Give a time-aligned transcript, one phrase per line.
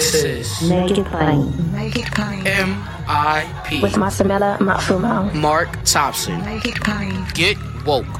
[0.00, 1.72] This is Make It Plain.
[1.72, 2.46] Make it plain.
[2.46, 3.82] M.I.P.
[3.82, 5.30] With Masamela Matfumo.
[5.34, 6.42] Mark Thompson.
[6.42, 7.26] Make it plain.
[7.34, 8.19] Get woke.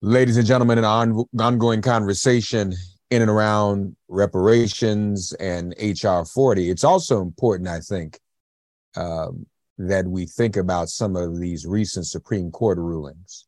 [0.00, 2.72] Ladies and gentlemen, an on, ongoing conversation
[3.10, 6.70] in and around reparations and HR 40.
[6.70, 8.20] It's also important, I think,
[8.94, 9.46] um,
[9.76, 13.46] that we think about some of these recent Supreme Court rulings.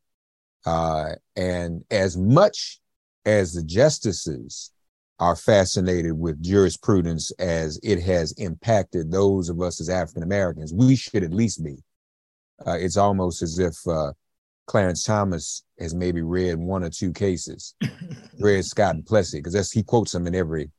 [0.67, 2.81] Uh, and as much
[3.25, 4.73] as the justices
[5.21, 10.97] are fascinated with jurisprudence as it has impacted those of us as African Americans, we
[10.97, 11.77] should at least be.
[12.67, 14.11] Uh, it's almost as if uh,
[14.71, 17.75] Clarence Thomas has maybe read one or two cases,
[18.39, 20.71] read Scott and Plessy, because that's he quotes them in every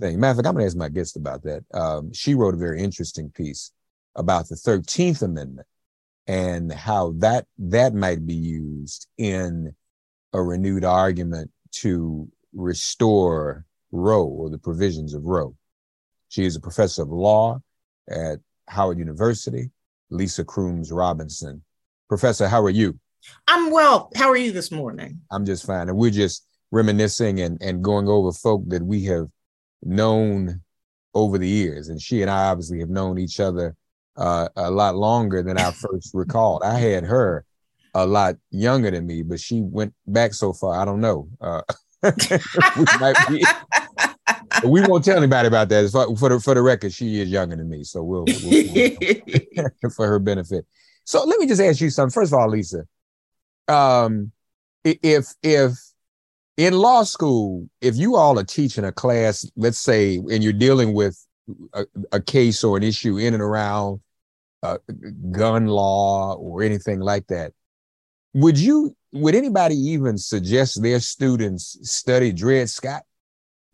[0.00, 0.18] thing.
[0.18, 1.62] Matter of fact, I'm gonna ask my guest about that.
[1.74, 3.72] Um, she wrote a very interesting piece
[4.14, 5.66] about the 13th Amendment
[6.26, 9.74] and how that that might be used in
[10.32, 15.54] a renewed argument to restore Roe or the provisions of Roe.
[16.30, 17.60] She is a professor of law
[18.08, 19.70] at Howard University.
[20.08, 21.62] Lisa Crooms Robinson.
[22.08, 22.98] Professor, how are you?
[23.48, 24.10] I'm well.
[24.16, 25.20] How are you this morning?
[25.30, 25.88] I'm just fine.
[25.88, 29.28] And we're just reminiscing and, and going over folk that we have
[29.82, 30.62] known
[31.14, 31.88] over the years.
[31.88, 33.74] And she and I obviously have known each other
[34.16, 36.62] uh, a lot longer than I first recalled.
[36.62, 37.44] I had her
[37.94, 40.78] a lot younger than me, but she went back so far.
[40.80, 41.28] I don't know.
[41.40, 41.62] Uh,
[43.30, 43.44] we,
[44.64, 45.90] we, won't tell anybody about that.
[45.90, 49.90] For, for, the for the record, she is younger than me, so we'll, we'll, we'll
[49.96, 50.66] for her benefit.
[51.04, 52.12] So let me just ask you something.
[52.12, 52.86] First of all, Lisa,
[53.68, 54.32] um,
[54.84, 55.72] if if
[56.56, 60.94] in law school, if you all are teaching a class, let's say, and you're dealing
[60.94, 61.22] with
[61.74, 64.00] a, a case or an issue in and around
[64.62, 64.78] uh,
[65.30, 67.52] gun law or anything like that,
[68.34, 73.02] would you would anybody even suggest their students study Dred Scott?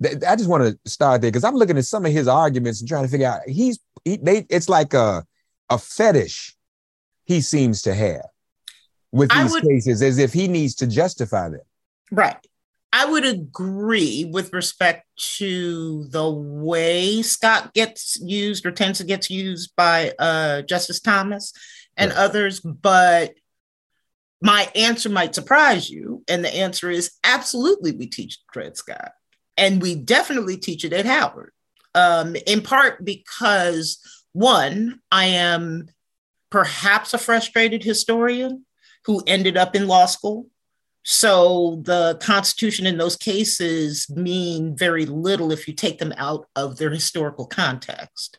[0.05, 2.89] I just want to start there because I'm looking at some of his arguments and
[2.89, 5.25] trying to figure out he's he, they it's like a
[5.71, 6.57] a fetish
[7.25, 8.27] he seems to have
[9.12, 11.61] with these would, cases as if he needs to justify them.
[12.11, 12.37] Right.
[12.95, 15.06] I would agree with respect
[15.39, 21.55] to the way Scott gets used or tends to get used by uh, Justice Thomas
[21.97, 22.19] and right.
[22.19, 23.33] others, but
[24.43, 26.23] my answer might surprise you.
[26.29, 29.12] And the answer is absolutely, we teach Dred Scott.
[29.56, 31.53] And we definitely teach it at Howard,
[31.94, 33.99] um, in part because,
[34.33, 35.89] one, I am
[36.50, 38.65] perhaps a frustrated historian
[39.05, 40.47] who ended up in law school.
[41.05, 46.77] So the Constitution in those cases mean very little if you take them out of
[46.77, 48.39] their historical context.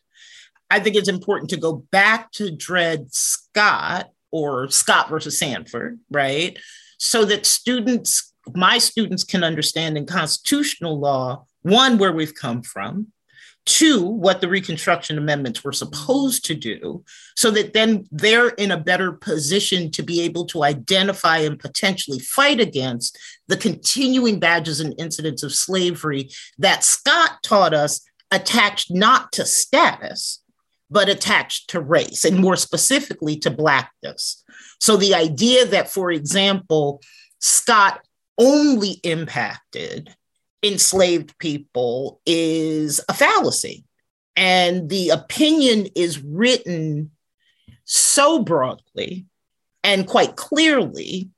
[0.70, 6.58] I think it's important to go back to Dred Scott or Scott versus Sandford, right?
[6.98, 13.12] So that students, my students, can understand in constitutional law, one, where we've come from,
[13.66, 17.02] to what the Reconstruction Amendments were supposed to do,
[17.34, 22.18] so that then they're in a better position to be able to identify and potentially
[22.18, 23.18] fight against
[23.48, 26.28] the continuing badges and incidents of slavery
[26.58, 28.00] that Scott taught us
[28.30, 30.42] attached not to status,
[30.90, 34.44] but attached to race, and more specifically to Blackness.
[34.80, 37.00] So the idea that, for example,
[37.38, 38.04] Scott
[38.38, 40.14] only impacted
[40.64, 43.84] enslaved people is a fallacy.
[44.34, 47.12] And the opinion is written
[47.84, 49.26] so broadly
[49.84, 51.30] and quite clearly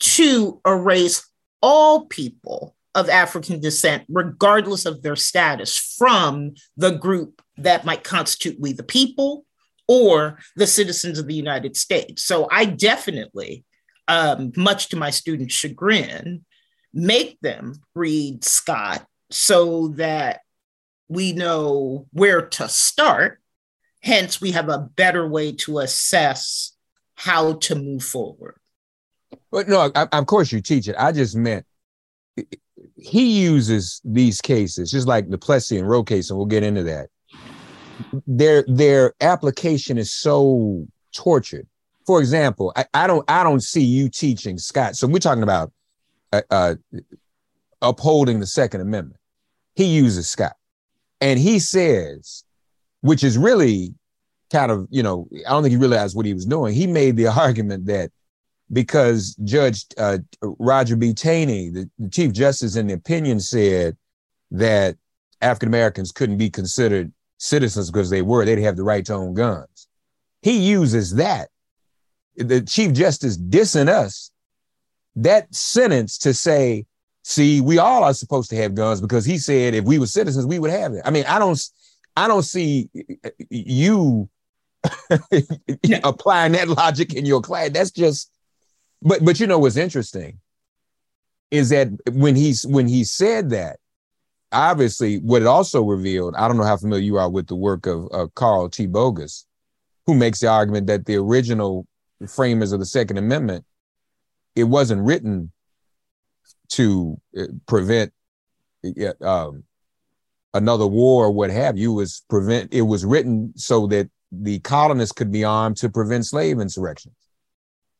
[0.00, 1.26] to erase
[1.62, 8.60] all people of African descent, regardless of their status, from the group that might constitute
[8.60, 9.46] we the people
[9.88, 12.24] or the citizens of the United States.
[12.24, 13.64] So I definitely,
[14.08, 16.44] um, much to my students' chagrin,
[16.92, 20.40] make them read Scott so that
[21.08, 23.40] we know where to start.
[24.02, 26.76] Hence, we have a better way to assess
[27.14, 28.56] how to move forward.
[29.50, 30.96] But no, I, of course you teach it.
[30.98, 31.64] I just meant
[32.96, 36.82] he uses these cases, just like the Plessy and Roe case, and we'll get into
[36.84, 37.08] that.
[38.26, 41.66] Their their application is so tortured.
[42.06, 44.96] For example, I, I don't I don't see you teaching Scott.
[44.96, 45.72] So we're talking about
[46.32, 46.74] uh, uh,
[47.80, 49.20] upholding the Second Amendment.
[49.74, 50.56] He uses Scott,
[51.20, 52.44] and he says,
[53.00, 53.94] which is really
[54.50, 56.74] kind of you know I don't think he realized what he was doing.
[56.74, 58.10] He made the argument that
[58.72, 61.12] because Judge uh, Roger B.
[61.12, 63.96] Taney, the, the, Chief Justice, in the opinion said
[64.50, 64.96] that
[65.40, 69.34] African Americans couldn't be considered citizens because they were, they'd have the right to own
[69.34, 69.88] guns.
[70.40, 71.50] He uses that,
[72.36, 74.30] the Chief Justice dissing us,
[75.16, 76.86] that sentence to say,
[77.22, 80.46] see, we all are supposed to have guns because he said if we were citizens,
[80.46, 81.02] we would have it.
[81.04, 81.60] I mean, I don't,
[82.16, 82.88] I don't see
[83.50, 84.28] you
[86.04, 87.70] applying that logic in your class.
[87.70, 88.32] That's just
[89.02, 90.38] but but you know what's interesting
[91.50, 93.78] is that when he's when he said that,
[94.52, 97.86] obviously what it also revealed, I don't know how familiar you are with the work
[97.86, 98.86] of uh, Carl T.
[98.86, 99.46] Bogus,
[100.06, 101.86] who makes the argument that the original
[102.28, 103.64] framers of the Second Amendment,
[104.54, 105.52] it wasn't written
[106.70, 108.12] to uh, prevent
[109.20, 109.64] um,
[110.54, 111.92] another war or what have you.
[111.92, 112.72] It was prevent.
[112.72, 117.14] It was written so that the colonists could be armed to prevent slave insurrections.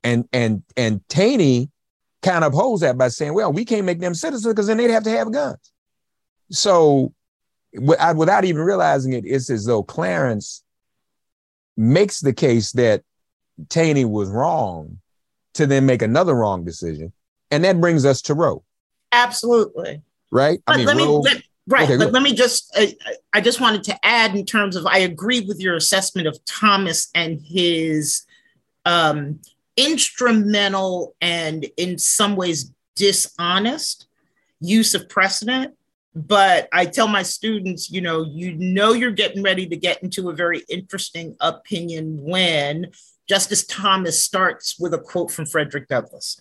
[0.02, 1.70] And and and Taney
[2.22, 4.90] kind of opposed that by saying, well, we can't make them citizens because then they'd
[4.90, 5.72] have to have guns.
[6.50, 7.12] So
[7.80, 10.62] without even realizing it, it's as though Clarence
[11.76, 13.02] makes the case that
[13.68, 14.98] Taney was wrong
[15.54, 17.12] to then make another wrong decision.
[17.50, 18.62] And that brings us to Roe.
[19.12, 20.02] Absolutely.
[20.30, 20.60] Right?
[20.66, 21.84] But I mean, let Roe, me, let, right.
[21.84, 22.96] Okay, but let me just, I,
[23.32, 27.08] I just wanted to add in terms of, I agree with your assessment of Thomas
[27.14, 28.24] and his
[28.84, 29.40] um,
[29.76, 34.06] instrumental and in some ways dishonest
[34.60, 35.74] use of precedent
[36.14, 40.28] but i tell my students you know you know you're getting ready to get into
[40.28, 42.86] a very interesting opinion when
[43.32, 46.40] justice thomas starts with a quote from frederick douglass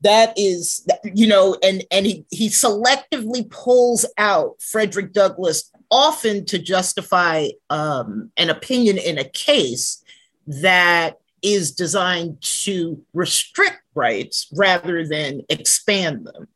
[0.00, 6.58] that is you know and and he he selectively pulls out frederick douglass often to
[6.58, 10.02] justify um, an opinion in a case
[10.46, 16.48] that is designed to restrict rights rather than expand them.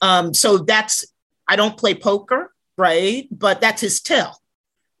[0.00, 1.06] Um, so that's,
[1.48, 3.26] I don't play poker, right?
[3.30, 4.40] But that's his tell,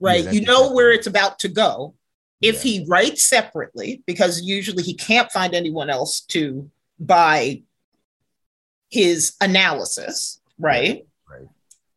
[0.00, 0.24] right?
[0.24, 1.94] Yeah, you know where it's about to go.
[2.40, 2.70] If yeah.
[2.70, 7.62] he writes separately, because usually he can't find anyone else to buy
[8.90, 11.06] his analysis, right?
[11.28, 11.48] Right.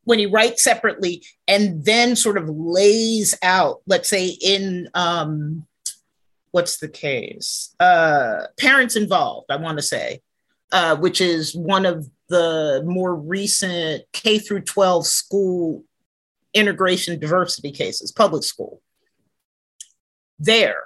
[0.04, 5.66] When he writes separately and then sort of lays out, let's say in um,
[6.52, 7.74] what's the case?
[7.78, 10.20] Uh, parents involved, I want to say,
[10.72, 15.84] uh, which is one of the more recent K through 12 school
[16.54, 18.80] integration diversity cases, public school.
[20.40, 20.84] There,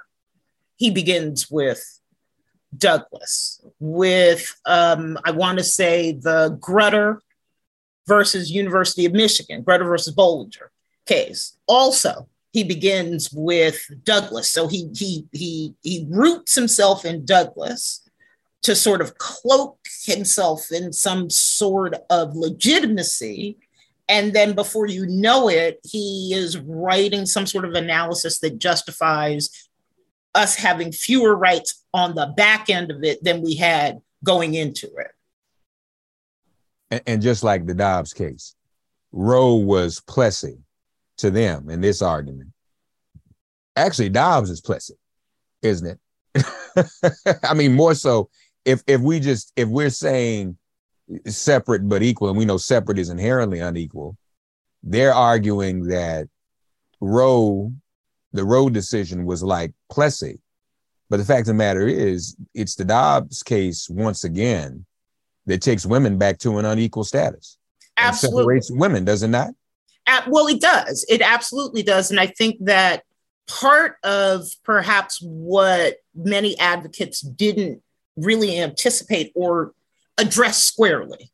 [0.75, 1.83] he begins with
[2.77, 7.19] Douglass, with, um, I want to say, the Grutter
[8.05, 10.67] versus University of Michigan, Grutter versus Bollinger
[11.07, 11.57] case.
[11.67, 18.01] Also, he begins with Douglass, So he he he he roots himself in Douglass
[18.63, 23.57] to sort of cloak himself in some sort of legitimacy.
[24.07, 29.49] And then before you know it, he is writing some sort of analysis that justifies
[30.35, 34.87] us having fewer rights on the back end of it than we had going into
[34.87, 35.11] it.
[36.91, 38.55] And, and just like the Dobbs case,
[39.11, 40.57] Roe was Plessy
[41.17, 42.49] to them in this argument.
[43.75, 44.95] Actually, Dobbs is Plessy,
[45.61, 45.97] isn't
[46.35, 46.45] it?
[47.43, 48.29] I mean, more so
[48.65, 50.57] if if we just if we're saying
[51.27, 54.17] separate but equal, and we know separate is inherently unequal,
[54.83, 56.27] they're arguing that
[57.01, 57.71] Roe,
[58.33, 60.39] the Roe decision was like Plessy.
[61.09, 64.85] But the fact of the matter is, it's the Dobbs case once again
[65.45, 67.57] that takes women back to an unequal status.
[67.97, 68.41] Absolutely.
[68.41, 69.51] separates women, does it not?
[70.27, 71.05] well, it does.
[71.09, 72.11] It absolutely does.
[72.11, 73.03] And I think that
[73.47, 77.81] part of perhaps what many advocates didn't
[78.15, 79.73] really anticipate or
[80.17, 81.31] address squarely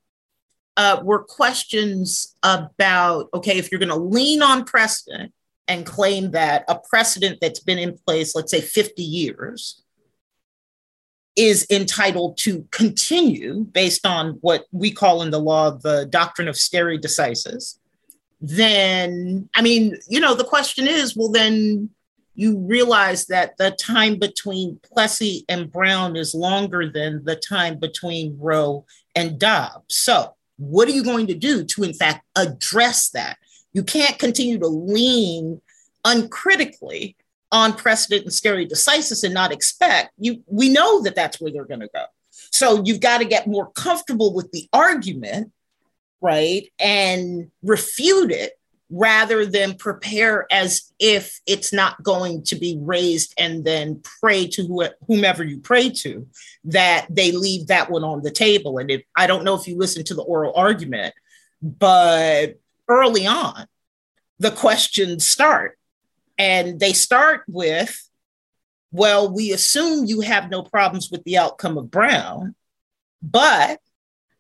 [0.78, 5.34] uh, were questions about okay, if you're going to lean on precedent
[5.68, 9.84] and claim that a precedent that's been in place, let's say 50 years,
[11.36, 16.58] is entitled to continue based on what we call in the law the doctrine of
[16.58, 17.78] stare decisis
[18.42, 21.92] then I mean, you know, the question is, well, then
[22.34, 28.38] you realize that the time between Plessy and Brown is longer than the time between
[28.40, 28.86] Roe
[29.16, 29.96] and Dobbs.
[29.96, 33.38] So, what are you going to do to, in fact, address that?
[33.74, 35.62] You can't continue to lean
[36.06, 37.16] uncritically
[37.52, 40.42] on precedent and stare decisis and not expect you.
[40.48, 42.06] We know that that's where they're going to go.
[42.32, 45.52] So you've got to get more comfortable with the argument,
[46.22, 48.54] right, and refute it
[48.92, 54.90] rather than prepare as if it's not going to be raised and then pray to
[55.08, 56.28] whomever you pray to
[56.66, 58.78] that they leave that one on the table.
[58.78, 61.16] And if i don't know if you listen to the oral argument
[61.62, 63.66] but early on
[64.40, 65.78] the questions start.
[66.38, 68.10] And they start with
[68.92, 72.56] well we assume you have no problems with the outcome of brown
[73.22, 73.80] but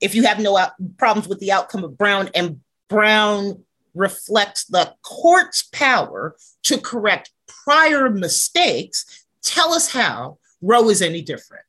[0.02, 4.94] if you have no out- problems with the outcome of brown and brown reflects the
[5.04, 9.26] court's power to correct prior mistakes.
[9.44, 11.66] Tell us how Roe is any different.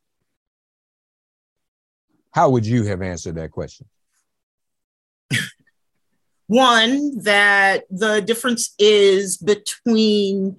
[2.32, 3.86] How would you have answered that question?
[6.46, 10.56] One, that the difference is between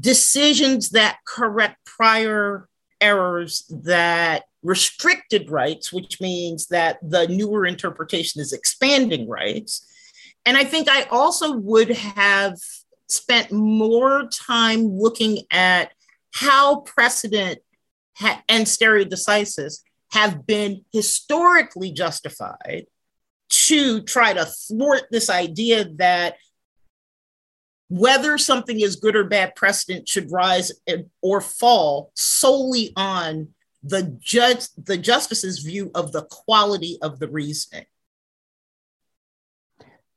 [0.00, 2.68] decisions that correct prior
[3.00, 9.86] errors that restricted rights, which means that the newer interpretation is expanding rights,
[10.48, 12.54] and I think I also would have
[13.06, 15.92] spent more time looking at
[16.32, 17.58] how precedent
[18.16, 19.80] ha- and stare decisis
[20.12, 22.86] have been historically justified
[23.50, 26.36] to try to thwart this idea that
[27.88, 30.72] whether something is good or bad precedent should rise
[31.20, 33.48] or fall solely on
[33.82, 37.84] the judge the justice's view of the quality of the reasoning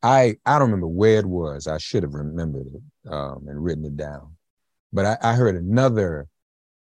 [0.04, 1.68] I I don't remember where it was.
[1.68, 4.36] I should have remembered it um, and written it down.
[4.94, 6.28] But I, I, heard another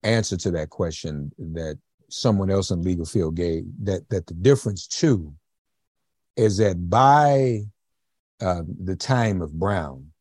[0.03, 1.77] answer to that question that
[2.09, 3.65] someone else in legal field gave.
[3.83, 5.33] That that the difference too
[6.35, 7.61] is that by
[8.41, 10.11] uh, the time of Brown,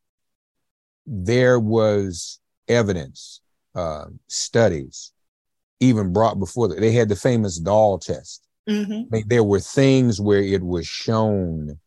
[1.06, 3.40] there was evidence,
[3.74, 5.12] uh, studies,
[5.80, 8.42] even brought before the, they had the famous doll test.
[8.68, 9.20] Mm-hmm.
[9.28, 11.78] there were things where it was shown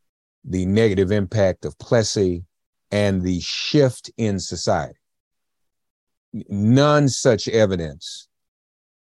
[0.43, 2.43] the negative impact of Plessy
[2.91, 4.97] and the shift in society.
[6.33, 8.27] None such evidence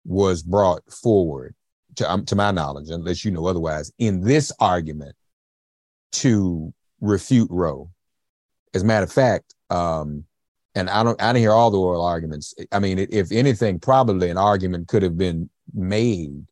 [0.06, 1.56] was brought forward,
[1.96, 5.16] to, um, to my knowledge, unless you know otherwise, in this argument
[6.14, 7.90] to refute Roe.
[8.74, 10.24] As a matter of fact, um,
[10.76, 12.54] and I don't, I didn't hear all the oral arguments.
[12.72, 16.46] I mean, if anything, probably an argument could have been made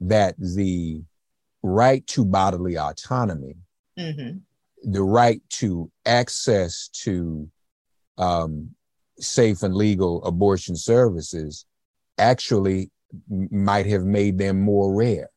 [0.00, 1.02] that the
[1.62, 3.56] right to bodily autonomy
[4.00, 4.90] mm-hmm.
[4.90, 7.48] the right to access to
[8.18, 8.70] um,
[9.18, 11.66] safe and legal abortion services
[12.18, 12.90] actually
[13.50, 15.30] might have made them more rare.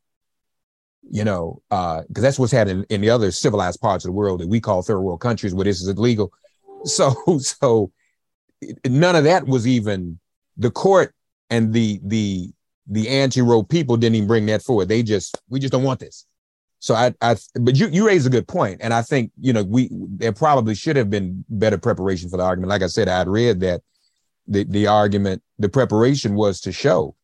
[1.09, 4.39] You know, because uh, that's what's happening in the other civilized parts of the world
[4.39, 6.31] that we call third world countries where this is illegal.
[6.85, 7.93] So, so
[8.85, 10.19] none of that was even
[10.57, 11.15] the court
[11.49, 12.51] and the the
[12.87, 14.89] the anti-Roe people didn't even bring that forward.
[14.89, 16.25] They just we just don't want this.
[16.83, 19.63] So I, I, but you, you raise a good point, and I think you know
[19.63, 22.71] we there probably should have been better preparation for the argument.
[22.71, 23.79] Like I said, I'd read that
[24.47, 27.15] the the argument, the preparation was to show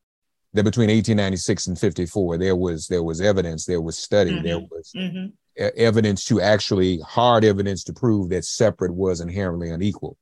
[0.53, 4.45] that between 1896 and 54 there was there was evidence, there was study, mm-hmm.
[4.45, 5.67] there was mm-hmm.
[5.75, 10.15] evidence to actually hard evidence to prove that separate was inherently unequal.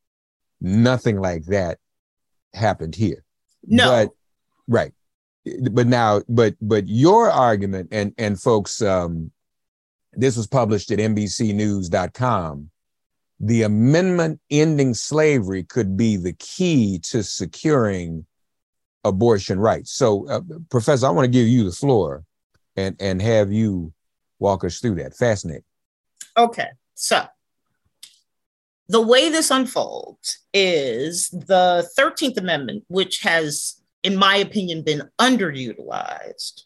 [0.62, 1.78] Nothing like that
[2.56, 3.24] happened here.
[3.64, 4.10] No, but
[4.68, 4.94] right
[5.72, 9.32] but now, but but your argument and and folks, um,
[10.14, 12.70] this was published at NBCNews.com.
[13.40, 18.26] The amendment ending slavery could be the key to securing
[19.04, 19.92] abortion rights.
[19.92, 22.24] So, uh, Professor, I want to give you the floor
[22.76, 23.94] and and have you
[24.40, 25.16] walk us through that.
[25.16, 25.64] Fascinating.
[26.38, 27.26] Okay, so
[28.90, 36.64] the way this unfolds is the 13th Amendment, which has in my opinion, been underutilized,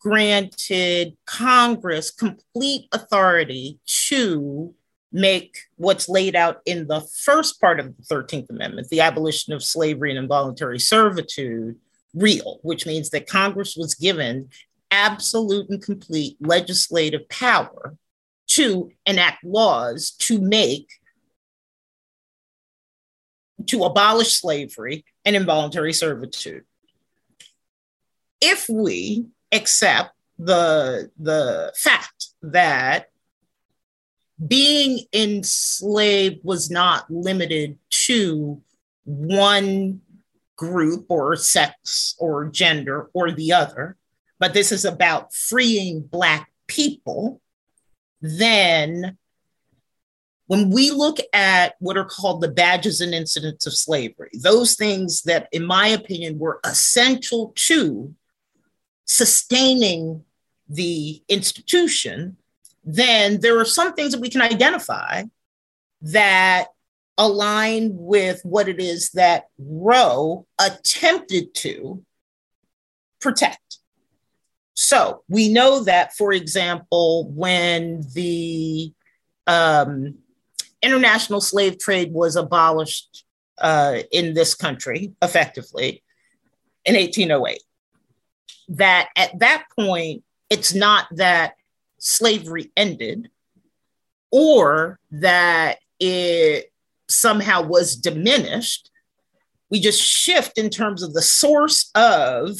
[0.00, 4.74] granted Congress complete authority to
[5.12, 9.62] make what's laid out in the first part of the 13th Amendment, the abolition of
[9.62, 11.76] slavery and involuntary servitude,
[12.14, 14.48] real, which means that Congress was given
[14.90, 17.96] absolute and complete legislative power
[18.46, 20.88] to enact laws to make
[23.68, 26.64] to abolish slavery and involuntary servitude.
[28.40, 33.06] If we accept the, the fact that
[34.46, 38.60] being enslaved was not limited to
[39.04, 40.00] one
[40.56, 43.96] group or sex or gender or the other,
[44.38, 47.40] but this is about freeing Black people,
[48.20, 49.16] then
[50.46, 55.22] when we look at what are called the badges and incidents of slavery, those things
[55.22, 58.14] that, in my opinion, were essential to
[59.06, 60.24] sustaining
[60.68, 62.36] the institution,
[62.84, 65.22] then there are some things that we can identify
[66.02, 66.68] that
[67.16, 72.04] align with what it is that Roe attempted to
[73.20, 73.78] protect.
[74.74, 78.92] So we know that, for example, when the
[79.46, 80.16] um,
[80.84, 83.24] international slave trade was abolished
[83.58, 86.02] uh, in this country effectively
[86.84, 87.62] in 1808,
[88.68, 91.54] that at that point, it's not that
[91.98, 93.30] slavery ended
[94.30, 96.70] or that it
[97.08, 98.90] somehow was diminished.
[99.70, 102.56] We just shift in terms of the source of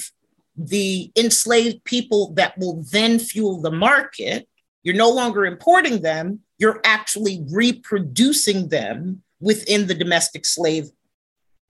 [0.57, 4.49] the enslaved people that will then fuel the market.
[4.83, 10.89] You're no longer importing them, you're actually reproducing them within the domestic slave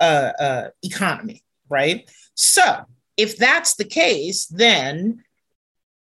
[0.00, 2.09] uh, uh, economy, right?
[2.35, 2.85] So,
[3.17, 5.23] if that's the case, then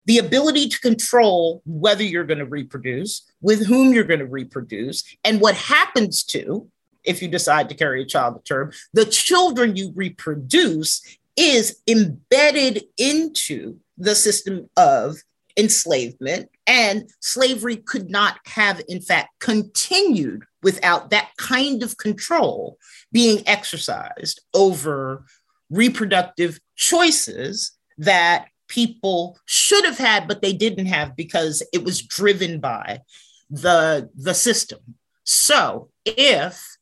[0.07, 5.05] the ability to control whether you're going to reproduce, with whom you're going to reproduce,
[5.25, 6.69] and what happens to,
[7.05, 11.03] if you decide to carry a child to term, the children you reproduce
[11.37, 15.17] is embedded into the system of
[15.57, 16.49] enslavement.
[16.67, 22.79] And slavery could not have, in fact, continued without that kind of control
[23.13, 25.25] being exercised over
[25.71, 32.59] reproductive choices that people should have had, but they didn't have because it was driven
[32.59, 33.01] by
[33.49, 34.81] the, the system.
[35.25, 36.77] So if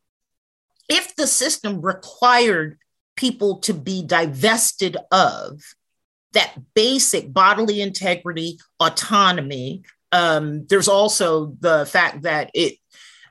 [0.89, 2.79] if the system required
[3.17, 5.63] people to be divested of
[6.35, 12.75] that basic bodily integrity, autonomy, um, there's also the fact that it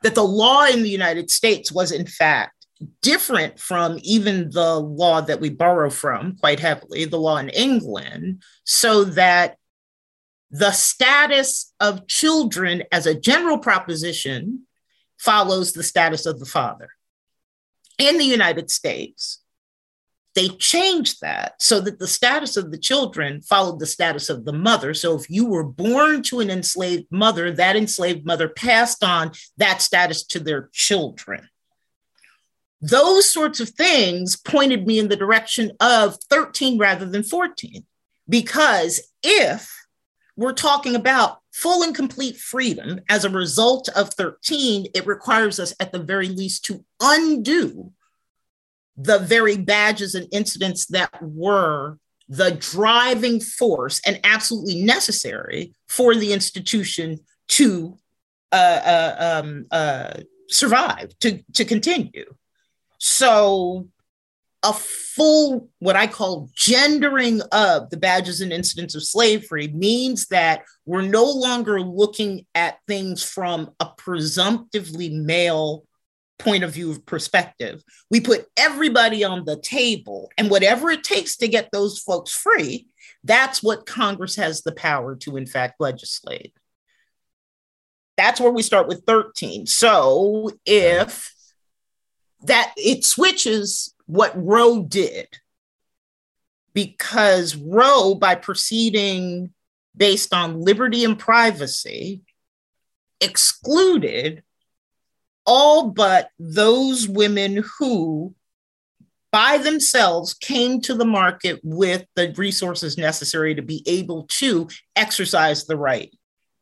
[0.02, 2.64] that the law in the United States was in fact
[3.02, 8.44] different from even the law that we borrow from quite heavily, the law in England,
[8.66, 9.58] so that
[10.52, 14.64] the status of children as a general proposition
[15.18, 16.90] follows the status of the father.
[17.98, 19.43] In the United States,
[20.36, 24.54] they changed that so that the status of the children followed the status of the
[24.54, 24.94] mother.
[24.94, 29.82] So if you were born to an enslaved mother, that enslaved mother passed on that
[29.82, 31.48] status to their children
[32.84, 37.86] those sorts of things pointed me in the direction of 13 rather than 14.
[38.28, 39.72] Because if
[40.36, 45.74] we're talking about full and complete freedom as a result of 13, it requires us
[45.80, 47.94] at the very least to undo
[48.98, 51.98] the very badges and incidents that were
[52.30, 57.98] the driving force and absolutely necessary for the institution to
[58.52, 60.14] uh, uh, um, uh,
[60.50, 62.26] survive, to, to continue.
[63.00, 63.88] So,
[64.66, 70.64] a full, what I call gendering of the badges and incidents of slavery means that
[70.86, 75.84] we're no longer looking at things from a presumptively male
[76.40, 77.84] point of view of perspective.
[78.10, 82.88] We put everybody on the table, and whatever it takes to get those folks free,
[83.24, 86.54] that's what Congress has the power to, in fact, legislate.
[88.18, 89.66] That's where we start with 13.
[89.66, 91.34] So if
[92.44, 95.28] that it switches what Roe did
[96.74, 99.54] because Roe, by proceeding
[99.96, 102.22] based on liberty and privacy,
[103.22, 104.44] excluded
[105.46, 108.34] all but those women who
[109.32, 115.66] by themselves came to the market with the resources necessary to be able to exercise
[115.66, 116.16] the right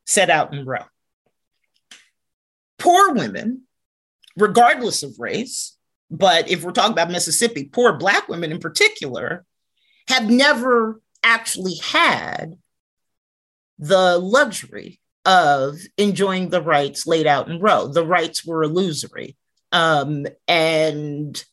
[0.06, 0.86] set out in Roe.
[2.80, 3.64] Poor women
[4.38, 5.78] regardless of race.
[6.10, 9.46] But if we're talking about Mississippi, poor Black women in particular
[10.08, 12.58] have never actually had
[13.80, 17.88] the luxury of enjoying the rights laid out in Roe.
[17.88, 19.38] The rights were illusory.
[19.72, 21.44] Um, and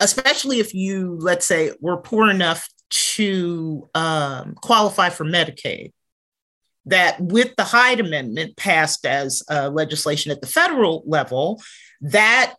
[0.00, 5.92] especially if you, let's say, were poor enough to um, qualify for Medicaid,
[6.86, 11.62] that with the Hyde Amendment passed as uh, legislation at the federal level,
[12.00, 12.54] that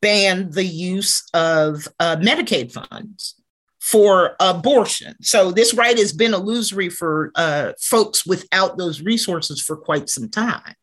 [0.00, 3.34] banned the use of uh, Medicaid funds
[3.86, 5.14] for abortion.
[5.22, 10.28] So this right has been illusory for uh, folks without those resources for quite some
[10.28, 10.74] time.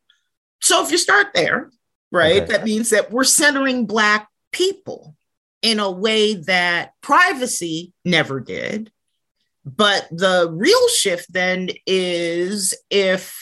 [0.62, 1.70] So if you start there,
[2.14, 2.52] right, okay.
[2.54, 5.18] that means that we're centering Black people
[5.62, 8.90] in a way that privacy never did.
[9.66, 13.38] But the real shift then is if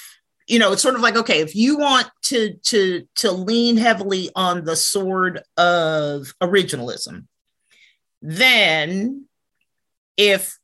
[0.48, 4.32] you know it's sort of like okay if you want to to to lean heavily
[4.36, 7.28] on the sword of originalism
[8.24, 9.28] then
[10.22, 10.60] if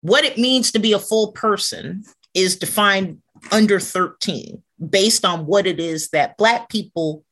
[0.00, 5.66] what it means to be a full person is defined under 13 based on what
[5.66, 7.24] it is that black people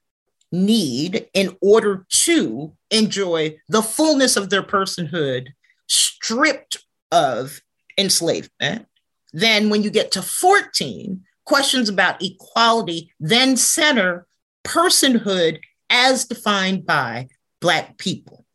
[0.53, 5.49] need in order to enjoy the fullness of their personhood
[5.89, 6.79] stripped
[7.11, 7.61] of
[7.99, 8.87] enslavement
[9.33, 14.27] then when you get to 14 questions about equality then center
[14.65, 15.59] personhood
[15.91, 17.29] as defined by
[17.61, 18.47] Black people,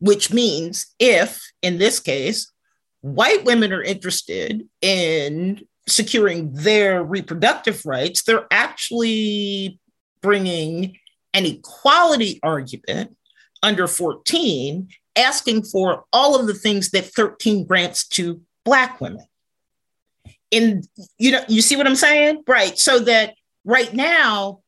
[0.00, 2.50] which means if, in this case,
[3.02, 9.78] white women are interested in securing their reproductive rights, they're actually
[10.20, 10.96] bringing
[11.34, 13.16] an equality argument
[13.62, 19.24] under 14, asking for all of the things that 13 grants to Black women.
[20.50, 20.82] In
[21.16, 22.42] you know you see what i'm saying?
[22.46, 22.76] Right.
[22.76, 23.34] So that
[23.64, 24.60] right now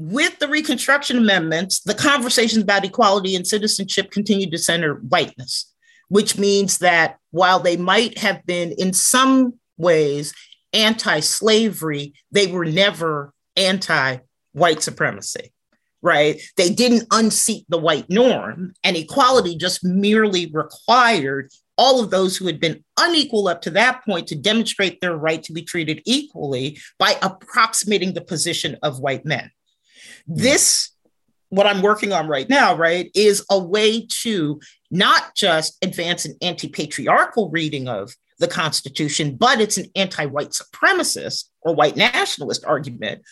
[0.00, 5.72] with the reconstruction amendments the conversations about equality and citizenship continued to center whiteness
[6.08, 10.32] which means that while they might have been in some ways
[10.72, 15.52] anti-slavery they were never anti-white supremacy
[16.00, 22.38] right they didn't unseat the white norm and equality just merely required all of those
[22.38, 26.02] who had been unequal up to that point to demonstrate their right to be treated
[26.06, 29.50] equally by approximating the position of white men.
[30.30, 30.90] This,
[31.48, 36.36] what I'm working on right now, right, is a way to not just advance an
[36.40, 42.64] anti patriarchal reading of the Constitution, but it's an anti white supremacist or white nationalist
[42.64, 43.22] argument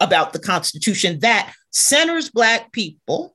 [0.00, 3.34] about the Constitution that centers Black people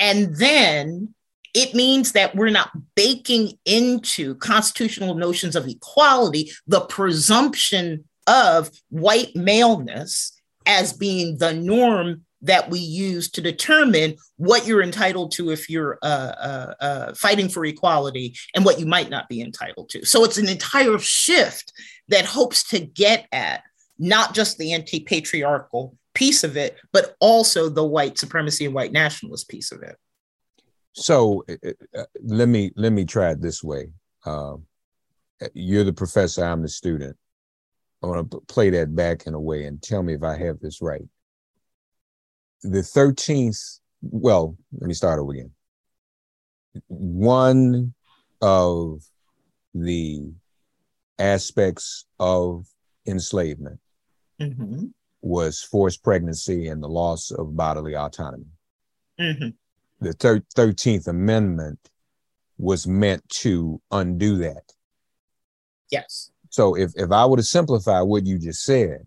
[0.00, 1.14] and then
[1.52, 9.34] it means that we're not baking into constitutional notions of equality the presumption of white
[9.36, 15.68] maleness as being the norm that we use to determine what you're entitled to if
[15.68, 20.04] you're uh, uh, uh, fighting for equality and what you might not be entitled to.
[20.06, 21.72] So it's an entire shift
[22.08, 23.62] that hopes to get at
[23.98, 28.92] not just the anti patriarchal piece of it, but also the white supremacy and white
[28.92, 29.96] nationalist piece of it.
[30.92, 33.90] So uh, uh, let me let me try it this way.
[34.24, 34.56] Uh,
[35.54, 36.44] you're the professor.
[36.44, 37.16] I'm the student.
[38.02, 40.60] I want to play that back in a way and tell me if I have
[40.60, 41.06] this right.
[42.62, 45.50] The 13th, well, let me start over again.
[46.88, 47.94] One
[48.40, 49.02] of
[49.74, 50.32] the
[51.18, 52.66] aspects of
[53.06, 53.80] enslavement
[54.40, 54.86] mm-hmm.
[55.20, 58.46] was forced pregnancy and the loss of bodily autonomy.
[59.18, 59.48] Mm-hmm
[60.00, 61.78] the thir- 13th Amendment
[62.58, 64.72] was meant to undo that.
[65.90, 66.29] Yes.
[66.50, 69.06] So if, if I were to simplify what you just said,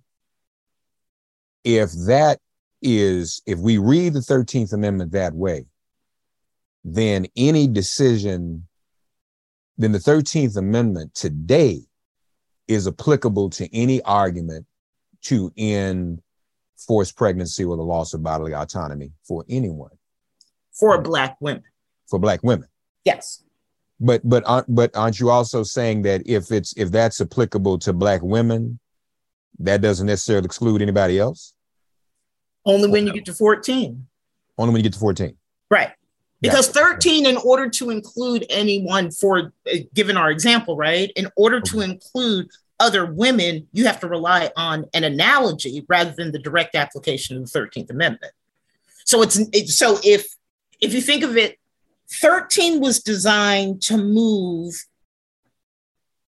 [1.63, 2.39] if that
[2.82, 5.65] is, if we read the 13th Amendment that way,
[6.84, 8.67] then any decision,
[9.77, 11.82] then the 13th Amendment today
[12.67, 14.65] is applicable to any argument
[15.23, 16.21] to end
[16.77, 19.91] forced pregnancy or the loss of bodily autonomy for anyone
[20.73, 21.63] for um, black women.
[22.10, 22.67] For black women.
[23.06, 23.43] Yes.
[23.99, 28.21] But but but aren't you also saying that if it's if that's applicable to black
[28.21, 28.79] women,
[29.60, 31.53] that doesn't necessarily exclude anybody else?
[32.65, 34.08] Only when you get to 14.
[34.58, 35.36] Only when you get to 14.
[35.69, 35.91] Right.
[36.41, 41.58] Because 13, in order to include anyone for, uh, given our example, right, in order
[41.58, 41.69] okay.
[41.71, 42.49] to include
[42.82, 47.49] other women, you have to rely on an analogy rather than the direct application of
[47.49, 48.34] the 13th Amendment.
[49.06, 50.36] So it's it, so if
[50.82, 51.58] if you think of it,
[52.11, 54.73] 13 was designed to move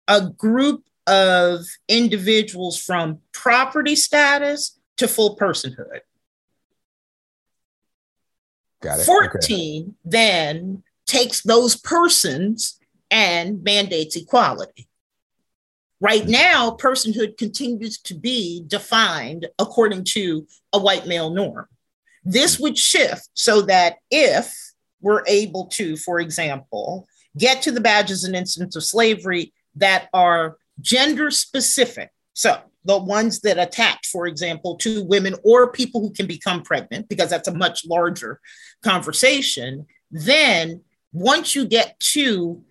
[0.08, 6.00] a group of individuals from property status to full personhood.
[8.80, 9.06] Got it.
[9.06, 9.92] 14 okay.
[10.04, 12.78] then takes those persons
[13.10, 14.88] and mandates equality.
[16.00, 16.32] Right hmm.
[16.32, 21.66] now, personhood continues to be defined according to a white male norm.
[22.24, 22.64] This hmm.
[22.64, 24.73] would shift so that if
[25.04, 30.56] we're able to, for example, get to the badges and incidents of slavery that are
[30.80, 32.10] gender specific.
[32.32, 37.08] So the ones that attach, for example, to women or people who can become pregnant,
[37.08, 38.40] because that's a much larger
[38.82, 40.80] conversation, then
[41.12, 42.62] once you get to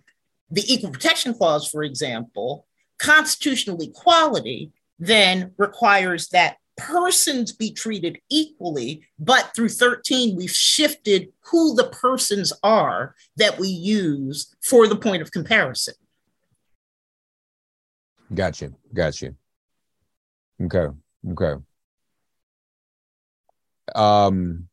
[0.50, 2.66] the Equal Protection Clause, for example,
[2.98, 11.74] constitutional equality then requires that persons be treated equally, but through 13, we've shifted who
[11.74, 15.94] the persons are that we use for the point of comparison.
[18.32, 18.72] Gotcha.
[18.92, 19.34] Gotcha.
[20.62, 20.88] Okay.
[21.30, 21.62] Okay.
[23.94, 24.68] Um,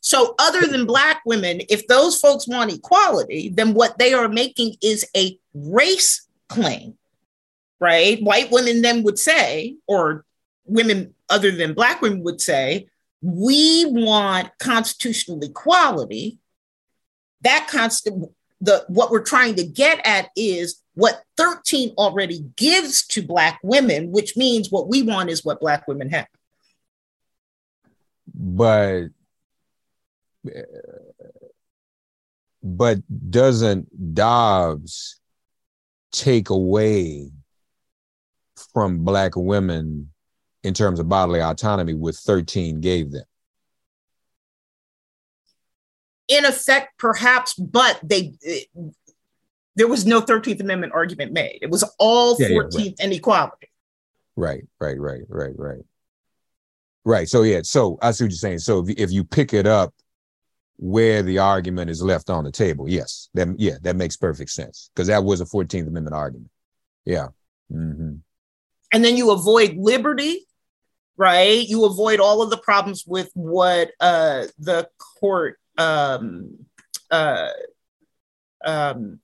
[0.00, 4.76] so, other than Black women, if those folks want equality, then what they are making
[4.82, 6.96] is a race claim
[7.80, 8.22] right?
[8.22, 10.24] White women then would say, or
[10.64, 12.88] women other than Black women would say,
[13.22, 16.38] we want constitutional equality.
[17.42, 23.22] That constant, the what we're trying to get at is what 13 already gives to
[23.22, 26.26] Black women, which means what we want is what Black women have.
[28.34, 29.08] But
[32.62, 32.98] but
[33.30, 35.20] doesn't Dobbs
[36.12, 37.30] take away
[38.76, 40.10] from black women
[40.62, 43.24] in terms of bodily autonomy with 13 gave them?
[46.28, 48.68] In effect perhaps but they it,
[49.76, 51.60] there was no 13th amendment argument made.
[51.62, 52.94] It was all yeah, 14th yeah, right.
[53.00, 53.68] and equality
[54.36, 55.84] right right right right right.
[57.06, 58.58] Right so yeah so i see what you're saying.
[58.58, 59.94] So if, if you pick it up
[60.76, 64.90] where the argument is left on the table yes that yeah that makes perfect sense
[64.94, 66.50] because that was a 14th amendment argument.
[67.06, 67.28] Yeah
[67.72, 68.16] mm-hmm
[68.92, 70.46] and then you avoid liberty
[71.16, 71.66] right?
[71.66, 74.88] You avoid all of the problems with what uh, the
[75.20, 76.66] court um,
[77.10, 77.50] uh,
[78.64, 79.20] um,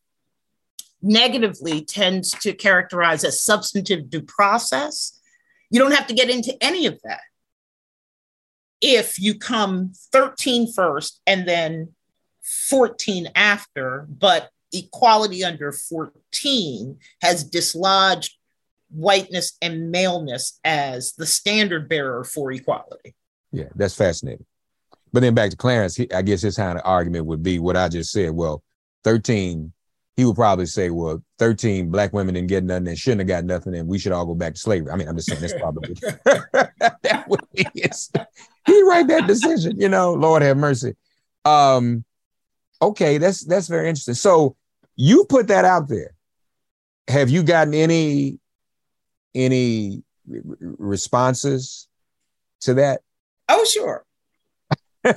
[1.03, 5.19] negatively tends to characterize as substantive due process.
[5.71, 7.21] You don't have to get into any of that.
[8.81, 11.93] If you come 13 first and then
[12.43, 18.37] 14 after but equality under 14 has dislodged
[18.93, 23.15] whiteness and maleness as the standard bearer for equality.
[23.51, 24.47] Yeah, that's fascinating.
[25.13, 27.77] But then back to Clarence, he, I guess his kind of argument would be what
[27.77, 28.31] I just said.
[28.31, 28.63] Well,
[29.05, 29.73] 13,
[30.17, 33.45] he would probably say, well, 13 black women didn't get nothing and shouldn't have got
[33.45, 34.91] nothing, and we should all go back to slavery.
[34.91, 35.95] I mean, I'm just saying that's probably
[37.03, 38.11] that would be his.
[38.67, 40.95] He write that decision, you know, Lord have mercy.
[41.45, 42.05] Um,
[42.81, 44.15] okay, that's that's very interesting.
[44.15, 44.57] So
[44.97, 46.15] you put that out there.
[47.09, 48.39] Have you gotten any
[49.35, 51.89] any responses
[52.63, 53.01] to that?
[53.49, 54.05] Oh, sure.
[55.05, 55.15] I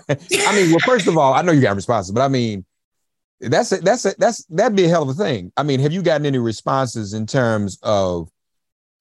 [0.55, 2.65] mean, well, first of all, I know you got responses, but I mean,
[3.39, 5.51] that's a, that's a, that's that'd be a hell of a thing.
[5.57, 8.29] I mean, have you gotten any responses in terms of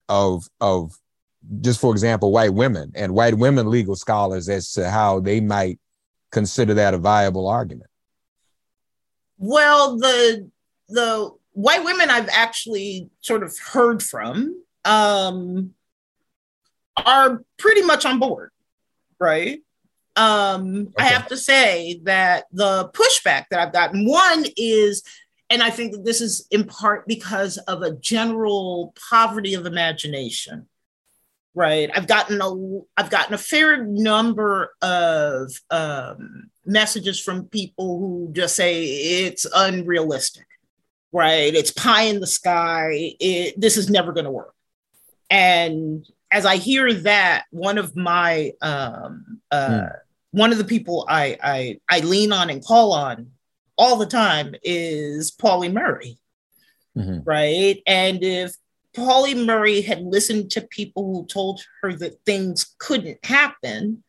[0.09, 0.91] of of
[1.61, 5.79] just for example, white women and white women legal scholars as to how they might
[6.31, 7.89] consider that a viable argument?
[9.37, 10.49] Well, the
[10.89, 15.73] the white women I've actually sort of heard from um,
[16.95, 18.51] are pretty much on board,
[19.19, 19.59] right?
[20.15, 21.05] Um, okay.
[21.05, 25.03] I have to say that the pushback that I've gotten, one is,
[25.49, 30.67] and I think that this is in part because of a general poverty of imagination,
[31.53, 31.89] right?
[31.93, 38.55] I've gotten a, I've gotten a fair number of um, messages from people who just
[38.55, 40.47] say it's unrealistic,
[41.11, 41.53] right?
[41.53, 43.15] It's pie in the sky.
[43.19, 44.54] It, this is never going to work
[45.29, 49.91] and as I hear that, one of my um, uh, mm.
[50.31, 53.31] one of the people I, I I lean on and call on
[53.77, 56.17] all the time is Pauli Murray,
[56.97, 57.19] mm-hmm.
[57.23, 57.81] right?
[57.85, 58.53] And if
[58.95, 64.03] Pauli Murray had listened to people who told her that things couldn't happen,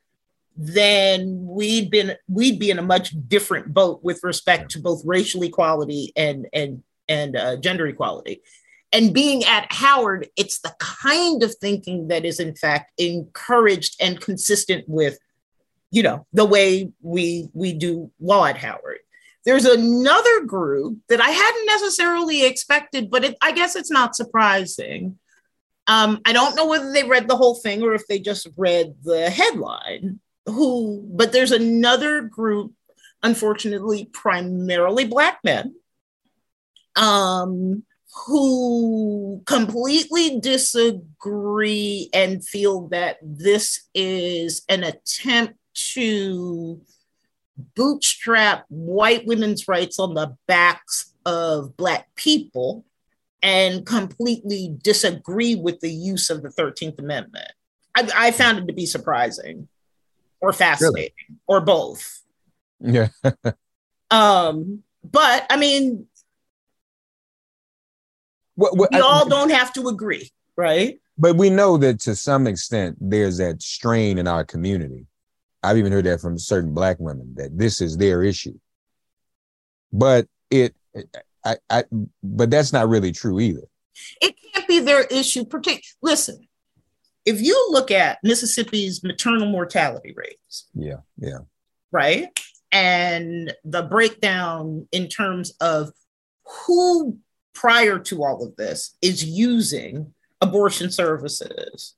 [0.56, 5.42] then we'd been we'd be in a much different boat with respect to both racial
[5.42, 8.42] equality and and and uh, gender equality
[8.92, 14.20] and being at Howard, it's the kind of thinking that is in fact encouraged and
[14.20, 15.18] consistent with,
[15.90, 18.98] you know, the way we we do law at Howard.
[19.44, 25.18] There's another group that I hadn't necessarily expected, but it, I guess it's not surprising.
[25.86, 28.94] Um, I don't know whether they read the whole thing or if they just read
[29.04, 30.20] the headline.
[30.46, 32.72] Who, but there's another group,
[33.22, 35.74] unfortunately, primarily Black men,
[36.94, 37.84] um,
[38.24, 46.80] who completely disagree and feel that this is an attempt to
[47.74, 52.84] bootstrap white women's rights on the backs of Black people
[53.42, 57.52] and completely disagree with the use of the 13th Amendment.
[57.94, 59.68] I, I found it to be surprising
[60.40, 61.38] or fascinating really?
[61.46, 62.22] or both.
[62.80, 63.08] Yeah.
[64.08, 66.06] Um, but I mean,
[68.56, 70.98] What, what, we I- all don't have to agree, right?
[71.18, 75.06] but we know that to some extent there's that strain in our community.
[75.62, 78.58] I've even heard that from certain black women that this is their issue.
[79.92, 80.74] But it,
[81.44, 81.84] I, I,
[82.22, 83.62] but that's not really true either.
[84.20, 85.44] It can't be their issue.
[85.44, 86.46] Partic- Listen,
[87.24, 91.38] if you look at Mississippi's maternal mortality rates, Yeah, yeah,
[91.90, 92.28] right?
[92.72, 95.92] And the breakdown in terms of
[96.66, 97.18] who
[97.56, 101.94] prior to all of this is using abortion services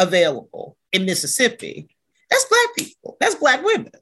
[0.00, 1.88] available in Mississippi.
[2.28, 3.92] That's Black people, that's Black women,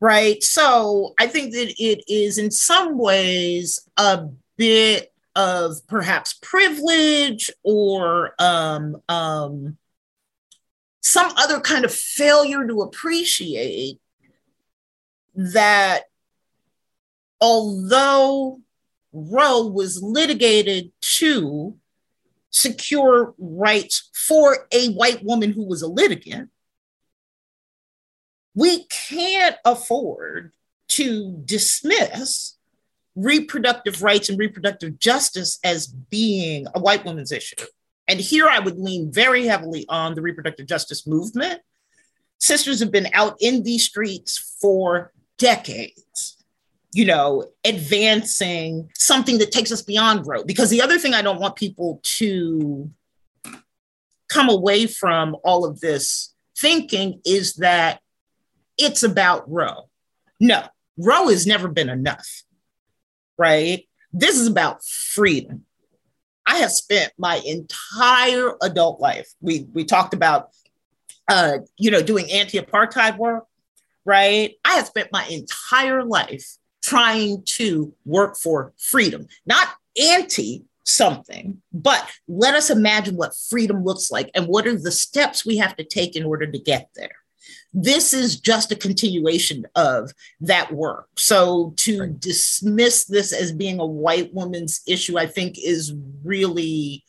[0.00, 0.42] right?
[0.42, 8.32] So I think that it is in some ways a bit of perhaps privilege or
[8.38, 9.76] um, um,
[11.02, 14.00] some other kind of failure to appreciate
[15.34, 16.04] that
[17.40, 18.60] although
[19.12, 21.76] Roe was litigated to
[22.50, 26.50] secure rights for a white woman who was a litigant,
[28.54, 30.52] we can't afford
[30.88, 32.56] to dismiss
[33.14, 37.64] reproductive rights and reproductive justice as being a white woman's issue.
[38.06, 41.60] And here I would lean very heavily on the reproductive justice movement.
[42.38, 46.37] Sisters have been out in these streets for decades,
[46.92, 50.44] you know, advancing something that takes us beyond Roe.
[50.44, 52.90] Because the other thing I don't want people to
[54.28, 58.00] come away from all of this thinking is that
[58.76, 59.88] it's about Roe.
[60.40, 60.64] No,
[60.96, 62.42] Roe has never been enough,
[63.36, 63.86] right?
[64.12, 65.64] This is about freedom.
[66.46, 69.28] I have spent my entire adult life.
[69.40, 70.50] We we talked about
[71.28, 73.46] uh, you know, doing anti-apartheid work,
[74.04, 74.54] right?
[74.64, 76.57] I have spent my entire life
[76.88, 79.68] trying to work for freedom, not
[80.00, 85.44] anti something, but let us imagine what freedom looks like and what are the steps
[85.44, 87.10] we have to take in order to get there.
[87.74, 91.08] This is just a continuation of that work.
[91.18, 92.20] So to Right.
[92.20, 95.92] dismiss this as being a white woman's issue, I think is
[96.24, 97.04] really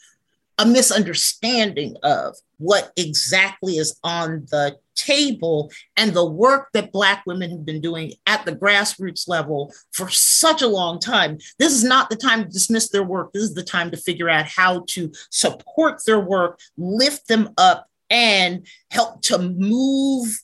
[0.59, 7.49] a misunderstanding of what exactly is on the table and the work that Black women
[7.49, 11.37] have been doing at the grassroots level for such a long time.
[11.57, 13.31] This is not the time to dismiss their work.
[13.31, 17.87] This is the time to figure out how to support their work, lift them up,
[18.09, 20.37] and help to move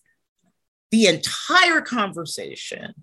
[0.91, 2.93] the entire conversation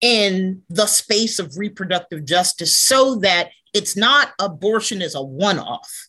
[0.00, 6.05] in the space of reproductive justice so that it's not abortion is a one off,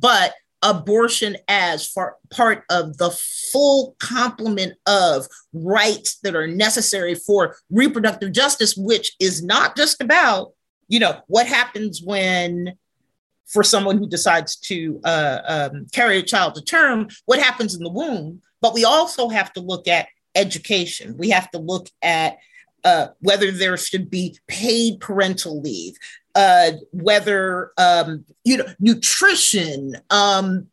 [0.00, 1.94] but abortion as
[2.30, 3.10] part of the
[3.52, 10.52] full complement of rights that are necessary for reproductive justice, which is not just about,
[10.88, 12.76] you know, what happens when
[13.46, 15.40] for someone who decides to uh,
[15.72, 18.42] um, carry a child to term, what happens in the womb.
[18.60, 21.16] But we also have to look at education.
[21.16, 22.36] We have to look at
[22.84, 25.96] uh, whether there should be paid parental leave,
[26.34, 30.68] uh, whether um, you know nutrition, um,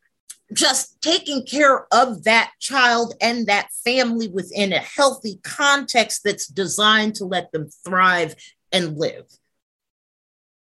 [0.54, 7.16] just taking care of that child and that family within a healthy context that's designed
[7.16, 8.36] to let them thrive
[8.72, 9.26] and live.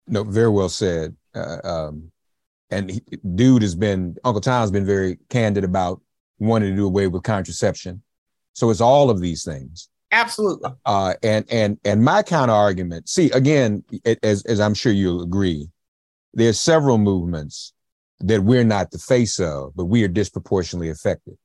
[0.07, 1.17] No, very well said.
[1.35, 2.11] Uh, um,
[2.71, 3.03] and he,
[3.35, 6.01] dude has been Uncle Tom's been very candid about
[6.39, 8.03] wanting to do away with contraception.
[8.53, 9.89] So it's all of these things.
[10.13, 10.71] Absolutely.
[10.85, 13.09] Uh, and and and my counter argument.
[13.09, 13.85] See, again,
[14.23, 15.69] as as I'm sure you'll agree,
[16.35, 17.73] there's several movements
[18.21, 21.37] that we're not the face of, but we are disproportionately affected.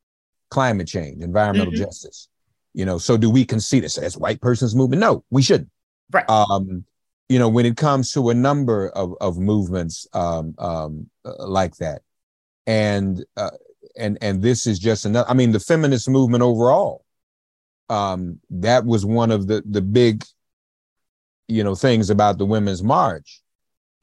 [0.49, 1.77] Climate change, environmental Mhm.
[1.77, 2.27] justice.
[2.73, 4.99] You know, so do we concede it as white person's movement?
[4.99, 5.69] No, we shouldn't.
[6.11, 6.29] Right.
[6.29, 6.85] Um,
[7.29, 11.75] you know, when it comes to a number of of movements um, um, uh, like
[11.77, 12.01] that,
[12.67, 13.51] and uh,
[13.95, 15.29] and and this is just another.
[15.29, 17.04] I mean, the feminist movement overall
[17.89, 20.23] um, that was one of the the big,
[21.47, 23.41] you know, things about the Women's March,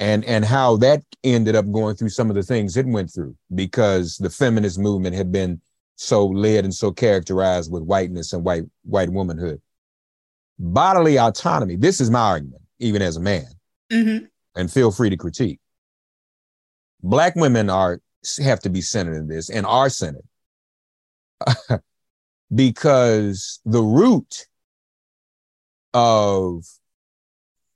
[0.01, 3.37] and and how that ended up going through some of the things it went through
[3.55, 5.61] because the feminist movement had been
[5.97, 9.61] so led and so characterized with whiteness and white white womanhood.
[10.59, 11.77] Bodily autonomy.
[11.77, 13.47] This is my argument, even as a man,
[13.91, 14.29] Mhm.
[14.57, 15.61] and feel free to critique.
[17.03, 18.01] Black women are
[18.39, 20.23] have to be centered in this and are centered
[22.55, 24.47] because the root
[25.95, 26.65] of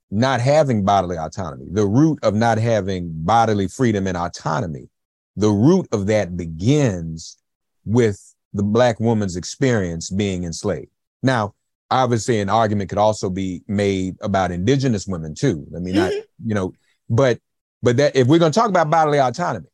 [0.09, 4.89] not having bodily autonomy, the root of not having bodily freedom and autonomy,
[5.35, 7.37] the root of that begins
[7.85, 10.89] with the black woman's experience being enslaved.
[11.21, 11.53] Now,
[11.91, 15.65] obviously an argument could also be made about indigenous women too.
[15.75, 16.49] I mean, not, mm-hmm.
[16.49, 16.73] you know,
[17.09, 17.39] but
[17.83, 19.67] but that if we're going to talk about bodily autonomy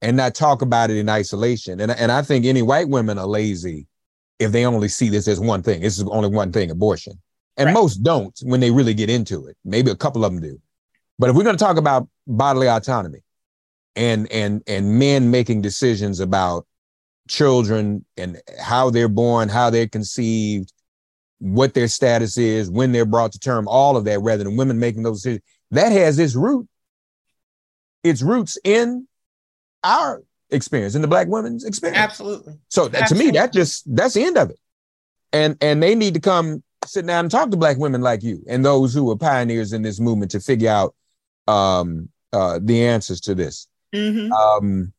[0.00, 3.26] and not talk about it in isolation, and and I think any white women are
[3.26, 3.86] lazy
[4.38, 5.80] if they only see this as one thing.
[5.80, 7.20] This is only one thing, abortion.
[7.56, 7.74] And Right.
[7.74, 9.56] most don't when they really get into it.
[9.64, 10.60] Maybe a couple of them do.
[11.18, 13.18] But if we're going to talk about bodily autonomy
[13.96, 16.66] and and and men making decisions about
[17.28, 20.72] children and how they're born, how they're conceived,
[21.40, 24.78] what their status is, when they're brought to term, all of that, rather than women
[24.78, 25.42] making those decisions,
[25.72, 26.68] that has its root,
[28.04, 29.07] its roots in
[29.84, 31.98] our experience, and the black women's experience.
[31.98, 32.54] Absolutely.
[32.68, 34.58] So that, to me, that just that's the end of it.
[35.32, 38.42] And and they need to come sit down and talk to black women like you
[38.48, 40.94] and those who are pioneers in this movement to figure out
[41.46, 43.66] um, uh, the answers to this.
[43.94, 44.30] Mhm.
[44.30, 44.92] Um,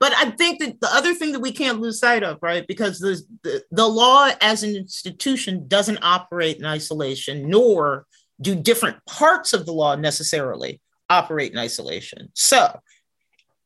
[0.00, 2.66] But I think that the other thing that we can't lose sight of, right?
[2.66, 8.06] Because the, the, the law as an institution doesn't operate in isolation, nor
[8.40, 12.30] do different parts of the law necessarily operate in isolation.
[12.34, 12.80] So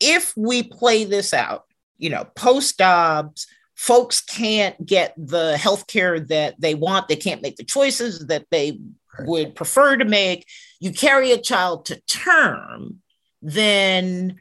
[0.02, 1.64] if we play this out,
[1.96, 3.46] you know, post Dobbs,
[3.76, 8.46] folks can't get the health care that they want, they can't make the choices that
[8.50, 8.80] they
[9.20, 10.46] would prefer to make.
[10.80, 13.00] You carry a child to term,
[13.40, 14.40] then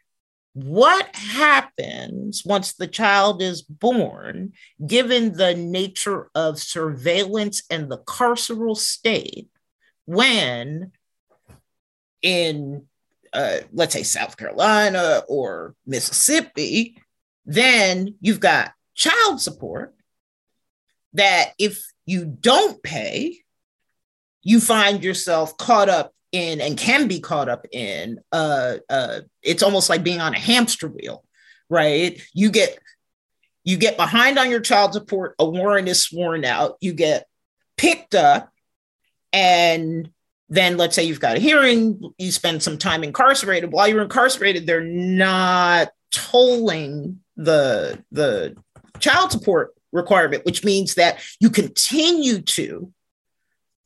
[0.53, 4.53] what happens once the child is born,
[4.86, 9.49] given the nature of surveillance and the carceral state,
[10.05, 10.91] when
[12.22, 12.88] in,
[13.34, 17.01] uh, let's say, South Carolina or Mississippi,
[17.45, 19.95] then you've got child support
[21.13, 23.38] that if you don't pay,
[24.43, 29.61] you find yourself caught up in and can be caught up in uh, uh it's
[29.61, 31.25] almost like being on a hamster wheel
[31.71, 32.21] right?
[32.34, 32.77] You get
[33.63, 37.25] you get behind on your child support a warrant is sworn out you get
[37.77, 38.51] picked up
[39.32, 40.09] and
[40.52, 43.72] then let's say you've got a hearing you spend some time incarcerated.
[43.72, 48.56] While you're incarcerated they're not tolling the the
[48.99, 52.91] child support requirement which means that you continue to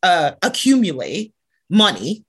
[0.03, 1.33] uh, accumulate
[1.69, 2.25] money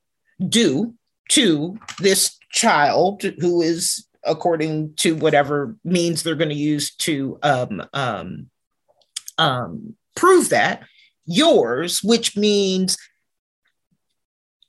[0.47, 0.95] due
[1.30, 7.82] to this child who is according to whatever means they're going to use to um,
[7.93, 8.51] um,
[9.39, 10.82] um, prove that
[11.24, 12.97] yours which means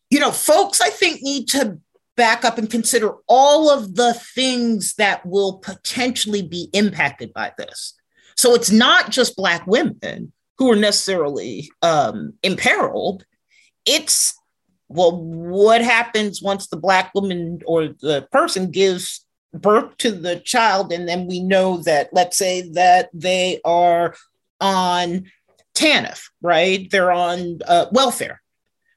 [0.09, 1.77] you know folks i think need to
[2.15, 7.93] back up and consider all of the things that will potentially be impacted by this
[8.35, 13.25] so it's not just black women who are necessarily um, imperiled.
[13.85, 14.35] It's
[14.89, 20.93] well, what happens once the black woman or the person gives birth to the child,
[20.93, 24.15] and then we know that, let's say that they are
[24.61, 25.25] on
[25.75, 26.89] TANF, right?
[26.89, 28.41] They're on uh, welfare.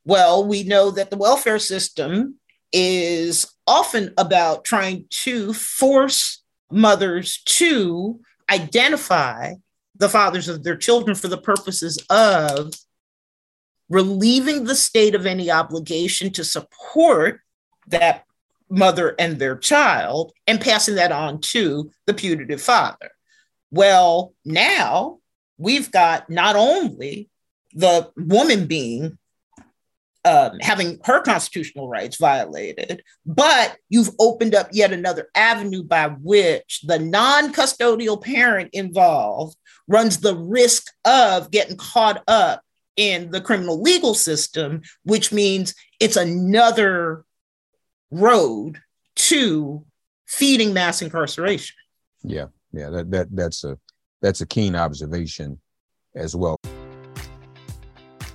[0.05, 2.37] Well, we know that the welfare system
[2.73, 8.21] is often about trying to force mothers to
[8.51, 9.55] identify
[9.97, 12.73] the fathers of their children for the purposes of
[13.89, 17.41] relieving the state of any obligation to support
[17.89, 18.25] that
[18.71, 23.11] mother and their child and passing that on to the putative father.
[23.73, 25.19] Well, now
[25.59, 27.29] we've got not only
[27.75, 29.19] the woman being
[30.25, 36.83] um, having her constitutional rights violated, but you've opened up yet another avenue by which
[36.87, 39.57] the non custodial parent involved
[39.89, 42.63] runs the risk of getting caught up
[42.97, 47.25] in the criminal legal system, which means it's another
[48.11, 48.81] road
[49.17, 49.85] to
[50.27, 51.77] feeding mass incarceration.
[52.23, 53.79] yeah, yeah, that that that's a
[54.21, 55.59] that's a keen observation
[56.15, 56.59] as well.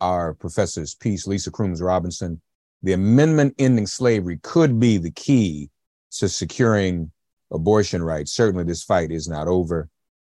[0.00, 2.40] our professor's piece, Lisa Crooms Robinson.
[2.82, 5.70] The amendment ending slavery could be the key
[6.12, 7.10] to securing
[7.50, 8.32] abortion rights.
[8.32, 9.88] Certainly, this fight is not over.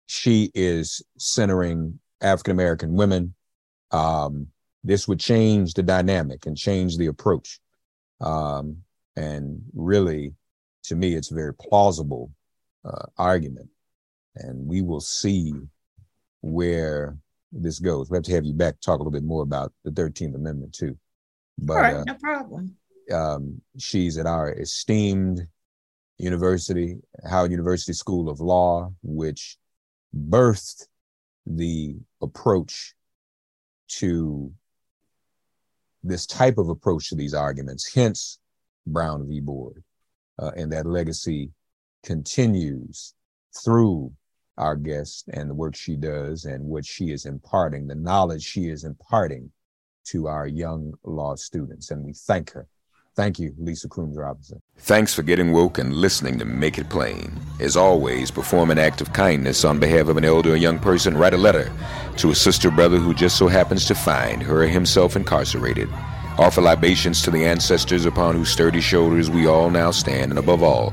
[0.06, 3.34] She is centering African American women.
[3.90, 4.48] Um,
[4.82, 7.60] this would change the dynamic and change the approach.
[8.20, 8.78] Um,
[9.16, 10.34] and really,
[10.84, 12.30] to me, it's a very plausible
[12.84, 13.70] uh, argument.
[14.36, 15.54] And we will see
[16.40, 17.16] where
[17.54, 18.10] this goes.
[18.10, 20.72] We have to have you back talk a little bit more about the 13th Amendment,
[20.72, 20.98] too.
[21.58, 22.76] But, All right, uh, no problem.
[23.12, 25.46] Um, she's at our esteemed
[26.18, 26.96] university,
[27.28, 29.56] Howard University School of Law, which
[30.16, 30.86] birthed
[31.46, 32.94] the approach
[33.88, 34.52] to
[36.02, 38.38] this type of approach to these arguments, hence
[38.86, 39.40] Brown v.
[39.40, 39.82] Board.
[40.38, 41.50] Uh, and that legacy
[42.02, 43.14] continues
[43.64, 44.12] through
[44.58, 48.68] our guest and the work she does and what she is imparting, the knowledge she
[48.68, 49.50] is imparting
[50.04, 51.90] to our young law students.
[51.90, 52.68] And we thank her
[53.16, 54.60] Thank you, Lisa Crooms Robinson.
[54.78, 57.32] Thanks for getting woke and listening to Make It Plain.
[57.60, 61.16] As always, perform an act of kindness on behalf of an elder or young person.
[61.16, 61.72] Write a letter
[62.16, 65.88] to a sister brother who just so happens to find her or himself incarcerated.
[66.38, 70.64] Offer libations to the ancestors upon whose sturdy shoulders we all now stand, and above
[70.64, 70.92] all,